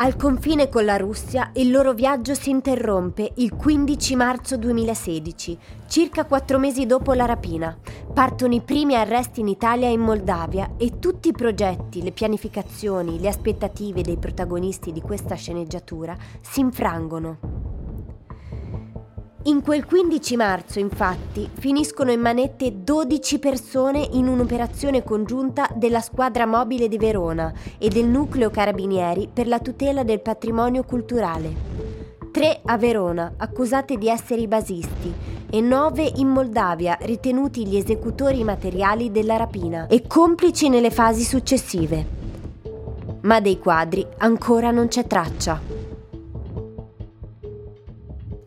Al 0.00 0.14
confine 0.14 0.68
con 0.68 0.84
la 0.84 0.96
Russia 0.96 1.50
il 1.54 1.72
loro 1.72 1.92
viaggio 1.92 2.32
si 2.34 2.50
interrompe 2.50 3.32
il 3.38 3.56
15 3.56 4.14
marzo 4.14 4.56
2016, 4.56 5.58
circa 5.88 6.24
quattro 6.24 6.60
mesi 6.60 6.86
dopo 6.86 7.14
la 7.14 7.24
rapina. 7.24 7.76
Partono 8.14 8.54
i 8.54 8.60
primi 8.60 8.94
arresti 8.94 9.40
in 9.40 9.48
Italia 9.48 9.88
e 9.88 9.92
in 9.92 10.00
Moldavia 10.00 10.74
e 10.76 11.00
tutti 11.00 11.30
i 11.30 11.32
progetti, 11.32 12.00
le 12.00 12.12
pianificazioni, 12.12 13.18
le 13.18 13.26
aspettative 13.26 14.02
dei 14.02 14.18
protagonisti 14.18 14.92
di 14.92 15.00
questa 15.00 15.34
sceneggiatura 15.34 16.16
si 16.42 16.60
infrangono. 16.60 17.67
In 19.44 19.62
quel 19.62 19.86
15 19.86 20.36
marzo, 20.36 20.80
infatti, 20.80 21.48
finiscono 21.58 22.10
in 22.10 22.20
manette 22.20 22.82
12 22.82 23.38
persone 23.38 24.06
in 24.12 24.26
un'operazione 24.26 25.04
congiunta 25.04 25.68
della 25.76 26.00
squadra 26.00 26.44
mobile 26.44 26.88
di 26.88 26.98
Verona 26.98 27.52
e 27.78 27.88
del 27.88 28.06
nucleo 28.06 28.50
carabinieri 28.50 29.28
per 29.32 29.46
la 29.46 29.60
tutela 29.60 30.02
del 30.02 30.20
patrimonio 30.20 30.82
culturale. 30.82 31.54
Tre 32.32 32.60
a 32.64 32.76
Verona, 32.76 33.34
accusate 33.36 33.96
di 33.96 34.08
essere 34.08 34.40
i 34.40 34.48
basisti, 34.48 35.14
e 35.48 35.60
nove 35.60 36.12
in 36.16 36.26
Moldavia, 36.26 36.98
ritenuti 37.02 37.64
gli 37.64 37.76
esecutori 37.76 38.42
materiali 38.42 39.12
della 39.12 39.36
rapina 39.36 39.86
e 39.86 40.06
complici 40.08 40.68
nelle 40.68 40.90
fasi 40.90 41.22
successive. 41.22 42.06
Ma 43.22 43.40
dei 43.40 43.58
quadri 43.58 44.04
ancora 44.18 44.72
non 44.72 44.88
c'è 44.88 45.06
traccia. 45.06 45.77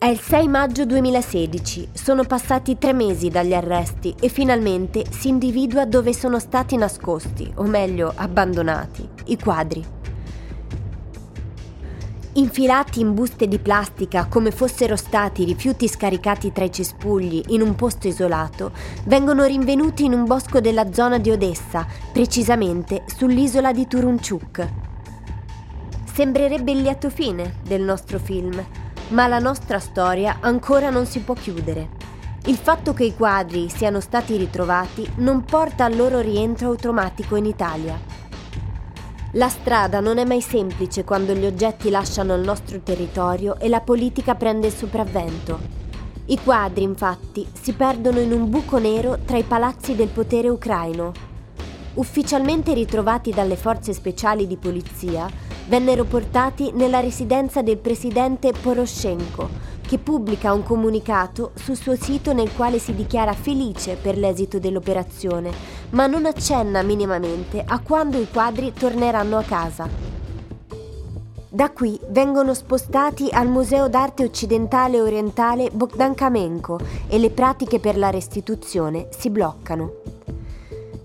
È 0.02 0.08
il 0.08 0.18
6 0.18 0.48
maggio 0.48 0.84
2016, 0.84 1.90
sono 1.92 2.24
passati 2.24 2.76
tre 2.76 2.92
mesi 2.92 3.28
dagli 3.28 3.54
arresti 3.54 4.12
e 4.18 4.28
finalmente 4.28 5.04
si 5.08 5.28
individua 5.28 5.86
dove 5.86 6.12
sono 6.12 6.40
stati 6.40 6.76
nascosti, 6.76 7.48
o 7.54 7.62
meglio 7.62 8.12
abbandonati, 8.12 9.08
i 9.26 9.38
quadri. 9.38 9.80
Infilati 12.32 12.98
in 12.98 13.14
buste 13.14 13.46
di 13.46 13.60
plastica 13.60 14.26
come 14.26 14.50
fossero 14.50 14.96
stati 14.96 15.44
rifiuti 15.44 15.86
scaricati 15.86 16.50
tra 16.50 16.64
i 16.64 16.72
cespugli 16.72 17.40
in 17.50 17.62
un 17.62 17.76
posto 17.76 18.08
isolato, 18.08 18.72
vengono 19.04 19.44
rinvenuti 19.44 20.04
in 20.04 20.14
un 20.14 20.24
bosco 20.24 20.60
della 20.60 20.92
zona 20.92 21.18
di 21.18 21.30
Odessa, 21.30 21.86
precisamente 22.12 23.04
sull'isola 23.06 23.72
di 23.72 23.86
Turunchuk. 23.86 24.68
Sembrerebbe 26.12 26.72
il 26.72 26.80
lieto 26.80 27.08
fine 27.08 27.54
del 27.62 27.82
nostro 27.82 28.18
film, 28.18 28.60
ma 29.12 29.26
la 29.26 29.38
nostra 29.38 29.78
storia 29.78 30.38
ancora 30.40 30.90
non 30.90 31.06
si 31.06 31.20
può 31.20 31.34
chiudere. 31.34 32.10
Il 32.46 32.56
fatto 32.56 32.92
che 32.92 33.04
i 33.04 33.14
quadri 33.14 33.68
siano 33.68 34.00
stati 34.00 34.36
ritrovati 34.36 35.08
non 35.16 35.44
porta 35.44 35.84
al 35.84 35.94
loro 35.94 36.20
rientro 36.20 36.68
automatico 36.68 37.36
in 37.36 37.44
Italia. 37.44 37.98
La 39.32 39.48
strada 39.48 40.00
non 40.00 40.18
è 40.18 40.24
mai 40.24 40.40
semplice 40.40 41.04
quando 41.04 41.34
gli 41.34 41.46
oggetti 41.46 41.88
lasciano 41.88 42.34
il 42.34 42.42
nostro 42.42 42.80
territorio 42.80 43.58
e 43.58 43.68
la 43.68 43.80
politica 43.80 44.34
prende 44.34 44.66
il 44.66 44.74
sopravvento. 44.74 45.80
I 46.26 46.38
quadri, 46.42 46.82
infatti, 46.82 47.46
si 47.52 47.72
perdono 47.72 48.18
in 48.18 48.32
un 48.32 48.50
buco 48.50 48.78
nero 48.78 49.18
tra 49.24 49.36
i 49.36 49.42
palazzi 49.42 49.94
del 49.94 50.08
potere 50.08 50.48
ucraino. 50.48 51.12
Ufficialmente 51.94 52.72
ritrovati 52.74 53.30
dalle 53.30 53.56
forze 53.56 53.92
speciali 53.92 54.46
di 54.46 54.56
polizia, 54.56 55.28
vennero 55.72 56.04
portati 56.04 56.70
nella 56.74 57.00
residenza 57.00 57.62
del 57.62 57.78
presidente 57.78 58.52
Poroshenko, 58.52 59.48
che 59.80 59.96
pubblica 59.96 60.52
un 60.52 60.62
comunicato 60.62 61.52
sul 61.54 61.76
suo 61.76 61.96
sito 61.96 62.34
nel 62.34 62.52
quale 62.54 62.78
si 62.78 62.94
dichiara 62.94 63.32
felice 63.32 63.94
per 63.94 64.18
l'esito 64.18 64.58
dell'operazione, 64.58 65.50
ma 65.92 66.06
non 66.06 66.26
accenna 66.26 66.82
minimamente 66.82 67.64
a 67.66 67.80
quando 67.80 68.18
i 68.18 68.28
quadri 68.30 68.74
torneranno 68.74 69.38
a 69.38 69.42
casa. 69.44 69.88
Da 71.48 71.70
qui 71.70 71.98
vengono 72.08 72.52
spostati 72.52 73.28
al 73.30 73.48
Museo 73.48 73.88
d'arte 73.88 74.24
occidentale 74.24 74.98
e 74.98 75.00
orientale 75.00 75.70
Bogdan 75.72 76.14
Kamenko 76.14 76.80
e 77.08 77.18
le 77.18 77.30
pratiche 77.30 77.80
per 77.80 77.96
la 77.96 78.10
restituzione 78.10 79.08
si 79.08 79.30
bloccano. 79.30 80.21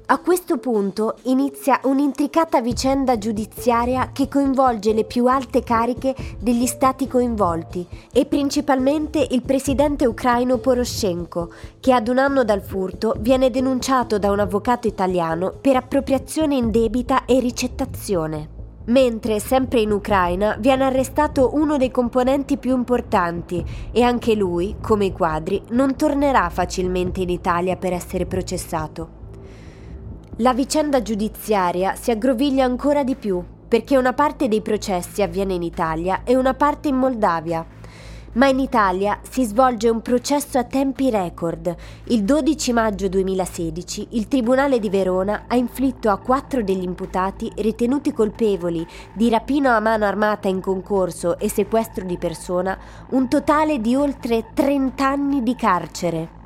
A 0.09 0.19
questo 0.19 0.57
punto 0.57 1.17
inizia 1.23 1.81
un'intricata 1.83 2.61
vicenda 2.61 3.17
giudiziaria 3.17 4.11
che 4.13 4.29
coinvolge 4.29 4.93
le 4.93 5.03
più 5.03 5.27
alte 5.27 5.63
cariche 5.63 6.15
degli 6.39 6.65
stati 6.65 7.09
coinvolti 7.09 7.85
e 8.13 8.25
principalmente 8.25 9.27
il 9.31 9.41
presidente 9.41 10.05
ucraino 10.05 10.59
Poroshenko, 10.59 11.51
che 11.81 11.91
ad 11.91 12.07
un 12.07 12.19
anno 12.19 12.45
dal 12.45 12.61
furto 12.61 13.15
viene 13.19 13.49
denunciato 13.49 14.17
da 14.17 14.31
un 14.31 14.39
avvocato 14.39 14.87
italiano 14.87 15.51
per 15.59 15.75
appropriazione 15.75 16.55
indebita 16.55 17.25
e 17.25 17.41
ricettazione. 17.41 18.55
Mentre, 18.85 19.41
sempre 19.41 19.81
in 19.81 19.91
Ucraina, 19.91 20.55
viene 20.57 20.85
arrestato 20.85 21.53
uno 21.55 21.75
dei 21.75 21.91
componenti 21.91 22.55
più 22.55 22.73
importanti 22.73 23.61
e 23.91 24.03
anche 24.03 24.35
lui, 24.35 24.77
come 24.79 25.03
i 25.03 25.11
quadri, 25.11 25.61
non 25.71 25.97
tornerà 25.97 26.47
facilmente 26.49 27.19
in 27.19 27.29
Italia 27.29 27.75
per 27.75 27.91
essere 27.91 28.25
processato. 28.25 29.16
La 30.39 30.53
vicenda 30.53 31.01
giudiziaria 31.01 31.96
si 31.96 32.12
aggroviglia 32.12 32.63
ancora 32.63 33.03
di 33.03 33.15
più 33.15 33.44
perché 33.67 33.98
una 33.98 34.13
parte 34.13 34.48
dei 34.48 34.62
processi 34.62 35.24
avviene 35.24 35.56
in 35.56 35.63
Italia 35.63 36.22
e 36.24 36.36
una 36.36 36.53
parte 36.53 36.89
in 36.89 36.96
Moldavia. 36.96 37.65
Ma 38.34 38.46
in 38.46 38.60
Italia 38.60 39.20
si 39.27 39.44
svolge 39.46 39.89
un 39.89 40.03
processo 40.03 40.60
a 40.60 40.63
tempi 40.63 41.10
record. 41.10 41.75
Il 42.10 42.24
12 42.24 42.72
maggio 42.72 43.10
2016 43.10 44.10
il 44.12 44.27
Tribunale 44.27 44.77
di 44.77 44.91
Verona 44.91 45.46
ha 45.48 45.56
inflitto 45.56 46.12
a 46.12 46.20
quattro 46.20 46.62
degli 46.62 46.84
imputati 46.84 47.51
ritenuti 47.56 48.13
colpevoli 48.13 48.86
di 49.13 49.29
rapino 49.29 49.72
a 49.72 49.79
mano 49.79 50.06
armata 50.06 50.48
in 50.48 50.62
concorso 50.62 51.39
e 51.39 51.50
sequestro 51.50 52.06
di 52.06 52.20
persona 52.20 52.77
un 53.10 53.27
totale 53.27 53.82
di 53.82 53.96
oltre 53.96 54.51
30 54.53 55.03
anni 55.03 55.41
di 55.41 55.56
carcere. 55.56 56.37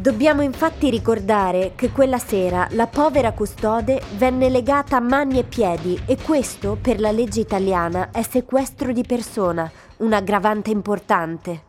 Dobbiamo 0.00 0.42
infatti 0.42 0.90
ricordare 0.90 1.72
che 1.74 1.90
quella 1.90 2.18
sera 2.18 2.68
la 2.70 2.86
povera 2.86 3.32
custode 3.32 4.00
venne 4.16 4.48
legata 4.48 4.98
a 4.98 5.00
mani 5.00 5.40
e 5.40 5.42
piedi 5.42 6.00
e 6.06 6.16
questo, 6.16 6.78
per 6.80 7.00
la 7.00 7.10
legge 7.10 7.40
italiana, 7.40 8.12
è 8.12 8.22
sequestro 8.22 8.92
di 8.92 9.02
persona, 9.02 9.68
un'aggravante 9.96 10.70
importante. 10.70 11.62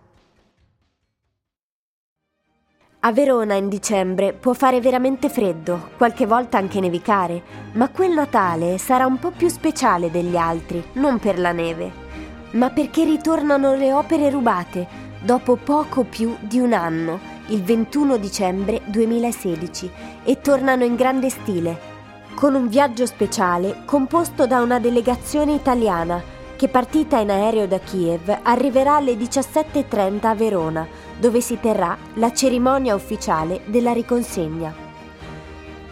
A 3.00 3.12
Verona 3.12 3.56
in 3.56 3.68
dicembre 3.68 4.34
può 4.34 4.54
fare 4.54 4.80
veramente 4.80 5.28
freddo, 5.28 5.90
qualche 5.98 6.28
volta 6.28 6.60
anche 6.60 6.80
nevicare, 6.80 7.42
ma 7.72 7.90
quel 7.90 8.12
Natale 8.12 8.78
sarà 8.78 9.08
un 9.08 9.18
po' 9.18 9.32
più 9.32 9.48
speciale 9.48 10.12
degli 10.12 10.38
altri, 10.38 10.84
non 10.94 11.18
per 11.18 11.40
la 11.40 11.52
neve, 11.52 11.92
ma 12.52 12.70
perché 12.70 13.06
ritornano 13.06 13.74
le 13.74 13.92
opere 13.92 14.30
rubate 14.30 14.88
dopo 15.20 15.56
poco 15.56 16.04
più 16.04 16.38
di 16.42 16.60
un 16.60 16.74
anno 16.74 17.38
il 17.50 17.64
21 17.64 18.18
dicembre 18.18 18.82
2016 18.86 19.92
e 20.24 20.40
tornano 20.42 20.84
in 20.84 20.96
grande 20.96 21.30
stile, 21.30 21.80
con 22.36 22.56
un 22.56 22.68
viaggio 22.68 23.06
speciale 23.06 23.84
composto 23.86 24.48
da 24.48 24.62
una 24.62 24.80
delegazione 24.80 25.54
italiana 25.54 26.22
che 26.56 26.68
partita 26.68 27.20
in 27.20 27.30
aereo 27.30 27.68
da 27.68 27.80
Kiev 27.80 28.40
arriverà 28.44 28.98
alle 28.98 29.14
17.30 29.14 30.26
a 30.26 30.36
Verona, 30.36 30.88
dove 31.18 31.40
si 31.42 31.58
terrà 31.60 31.98
la 32.16 32.34
cerimonia 32.34 32.96
ufficiale 32.96 33.62
della 33.66 33.94
riconsegna. 33.94 34.88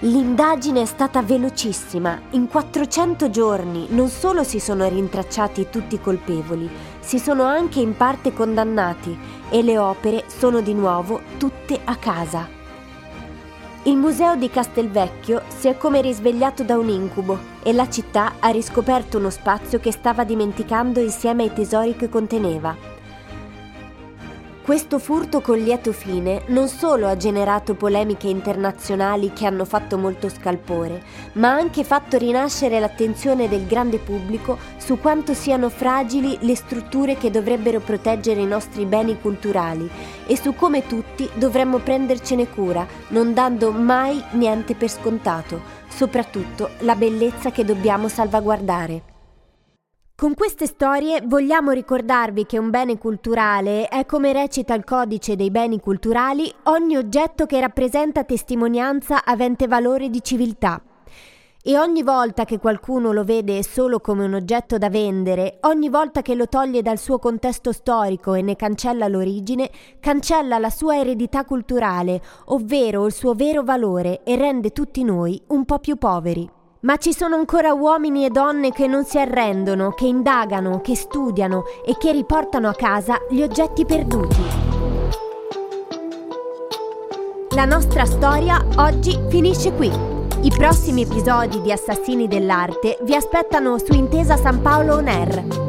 L'indagine 0.01 0.81
è 0.81 0.85
stata 0.85 1.23
velocissima. 1.23 2.21
In 2.31 2.47
400 2.47 3.29
giorni 3.31 3.87
non 3.89 4.09
solo 4.09 4.43
si 4.43 4.59
sono 4.59 4.87
rintracciati 4.87 5.69
tutti 5.71 5.95
i 5.95 6.01
colpevoli, 6.01 6.69
si 7.07 7.19
sono 7.19 7.43
anche 7.43 7.79
in 7.79 7.95
parte 7.95 8.33
condannati 8.33 9.17
e 9.49 9.63
le 9.63 9.77
opere 9.77 10.25
sono 10.27 10.59
di 10.59 10.73
nuovo 10.73 11.21
tutte 11.37 11.79
a 11.85 11.95
casa. 11.95 12.49
Il 13.83 13.95
museo 13.95 14.35
di 14.35 14.49
Castelvecchio 14.49 15.43
si 15.47 15.69
è 15.69 15.77
come 15.77 16.01
risvegliato 16.01 16.63
da 16.63 16.77
un 16.77 16.89
incubo 16.89 17.39
e 17.63 17.71
la 17.71 17.89
città 17.89 18.33
ha 18.39 18.49
riscoperto 18.49 19.19
uno 19.19 19.29
spazio 19.29 19.79
che 19.79 19.93
stava 19.93 20.25
dimenticando 20.25 20.99
insieme 20.99 21.43
ai 21.43 21.53
tesori 21.53 21.95
che 21.95 22.09
conteneva. 22.09 22.96
Questo 24.67 24.99
furto 24.99 25.39
con 25.39 25.59
lieto 25.59 25.93
fine 25.93 26.41
non 26.47 26.67
solo 26.67 27.07
ha 27.07 27.15
generato 27.15 27.73
polemiche 27.73 28.27
internazionali 28.27 29.31
che 29.31 29.45
hanno 29.45 29.63
fatto 29.63 29.97
molto 29.97 30.27
scalpore, 30.27 31.01
ma 31.35 31.51
ha 31.51 31.55
anche 31.55 31.85
fatto 31.85 32.17
rinascere 32.17 32.77
l'attenzione 32.77 33.47
del 33.47 33.65
grande 33.65 33.97
pubblico 33.97 34.57
su 34.75 34.99
quanto 34.99 35.33
siano 35.33 35.69
fragili 35.69 36.37
le 36.41 36.53
strutture 36.57 37.15
che 37.15 37.31
dovrebbero 37.31 37.79
proteggere 37.79 38.41
i 38.41 38.45
nostri 38.45 38.83
beni 38.83 39.17
culturali 39.21 39.89
e 40.27 40.35
su 40.35 40.53
come 40.53 40.85
tutti 40.85 41.29
dovremmo 41.35 41.77
prendercene 41.77 42.49
cura, 42.49 42.85
non 43.11 43.33
dando 43.33 43.71
mai 43.71 44.21
niente 44.31 44.75
per 44.75 44.89
scontato, 44.89 45.61
soprattutto 45.87 46.71
la 46.79 46.95
bellezza 46.95 47.51
che 47.51 47.63
dobbiamo 47.63 48.09
salvaguardare. 48.09 49.15
Con 50.19 50.33
queste 50.33 50.65
storie 50.65 51.21
vogliamo 51.23 51.69
ricordarvi 51.69 52.47
che 52.47 52.57
un 52.57 52.71
bene 52.71 52.97
culturale 52.97 53.87
è, 53.87 54.07
come 54.07 54.33
recita 54.33 54.73
il 54.73 54.83
codice 54.83 55.35
dei 55.35 55.51
beni 55.51 55.79
culturali, 55.79 56.51
ogni 56.63 56.97
oggetto 56.97 57.45
che 57.45 57.59
rappresenta 57.59 58.23
testimonianza 58.23 59.23
avente 59.23 59.67
valore 59.67 60.09
di 60.09 60.23
civiltà. 60.23 60.81
E 61.61 61.77
ogni 61.77 62.01
volta 62.01 62.45
che 62.45 62.57
qualcuno 62.57 63.11
lo 63.11 63.23
vede 63.23 63.61
solo 63.61 63.99
come 63.99 64.25
un 64.25 64.33
oggetto 64.33 64.79
da 64.79 64.89
vendere, 64.89 65.59
ogni 65.61 65.87
volta 65.87 66.23
che 66.23 66.33
lo 66.33 66.47
toglie 66.47 66.81
dal 66.81 66.97
suo 66.97 67.19
contesto 67.19 67.71
storico 67.71 68.33
e 68.33 68.41
ne 68.41 68.55
cancella 68.55 69.07
l'origine, 69.07 69.69
cancella 69.99 70.57
la 70.57 70.71
sua 70.71 70.97
eredità 70.97 71.45
culturale, 71.45 72.19
ovvero 72.45 73.05
il 73.05 73.13
suo 73.13 73.35
vero 73.35 73.61
valore 73.61 74.23
e 74.23 74.35
rende 74.35 74.71
tutti 74.71 75.03
noi 75.03 75.39
un 75.49 75.63
po' 75.63 75.77
più 75.77 75.95
poveri. 75.97 76.56
Ma 76.87 76.95
ci 76.95 77.13
sono 77.13 77.35
ancora 77.35 77.73
uomini 77.73 78.23
e 78.23 78.29
donne 78.29 78.71
che 78.71 78.87
non 78.87 79.03
si 79.03 79.19
arrendono, 79.19 79.91
che 79.91 80.05
indagano, 80.05 80.79
che 80.79 80.95
studiano 80.95 81.63
e 81.85 81.97
che 81.97 82.13
riportano 82.13 82.69
a 82.69 82.73
casa 82.73 83.17
gli 83.29 83.41
oggetti 83.41 83.85
perduti. 83.85 84.41
La 87.49 87.65
nostra 87.65 88.05
storia 88.05 88.65
oggi 88.77 89.19
finisce 89.27 89.73
qui. 89.73 89.91
I 90.43 90.49
prossimi 90.55 91.01
episodi 91.01 91.59
di 91.59 91.73
Assassini 91.73 92.25
dell'Arte 92.25 92.99
vi 93.01 93.15
aspettano 93.15 93.77
su 93.79 93.91
Intesa 93.91 94.37
San 94.37 94.61
Paolo 94.61 94.95
On 94.95 95.09
Air. 95.09 95.66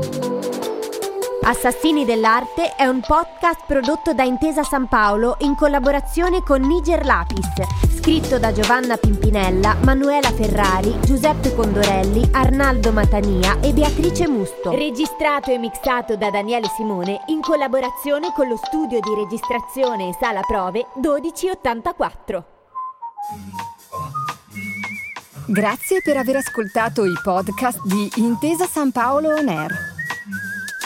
Assassini 1.43 2.05
dell'Arte 2.05 2.75
è 2.75 2.87
un 2.87 3.01
podcast 3.01 3.63
prodotto 3.67 4.13
da 4.13 4.23
Intesa 4.23 4.63
San 4.65 4.87
Paolo 4.89 5.37
in 5.41 5.55
collaborazione 5.55 6.43
con 6.43 6.61
Niger 6.61 7.05
Lapis, 7.05 7.49
scritto 7.97 8.39
da 8.39 8.53
Giovanna 8.53 8.97
Pimpinella, 8.97 9.77
Manuela 9.83 10.31
Ferrari, 10.31 10.95
Giuseppe 11.01 11.55
Condorelli, 11.55 12.29
Arnaldo 12.33 12.93
Matania 12.93 13.61
e 13.61 13.73
Beatrice 13.73 14.29
Musto. 14.29 14.73
Registrato 14.73 15.51
e 15.51 15.59
mixato 15.59 16.17
da 16.17 16.31
Daniele 16.31 16.69
Simone 16.77 17.23
in 17.27 17.41
collaborazione 17.41 18.33
con 18.35 18.49
lo 18.49 18.57
studio 18.57 19.01
di 19.01 19.15
registrazione 19.15 20.09
e 20.09 20.17
sala 20.21 20.41
prove 20.41 20.87
1284. 20.97 22.45
Grazie 25.47 26.03
per 26.03 26.17
aver 26.19 26.37
ascoltato 26.37 27.07
i 27.07 27.19
podcast 27.23 27.81
di 27.85 28.11
Intesa 28.17 28.67
San 28.67 28.93
Paolo 28.93 29.31
On 29.35 29.49
Air. 29.49 29.98